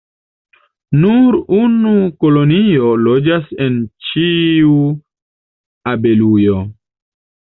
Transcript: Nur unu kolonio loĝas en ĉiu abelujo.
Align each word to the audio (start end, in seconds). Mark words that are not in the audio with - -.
Nur 1.01 1.35
unu 1.57 1.91
kolonio 2.23 2.89
loĝas 3.07 3.51
en 3.65 3.75
ĉiu 4.07 4.71
abelujo. 5.93 6.57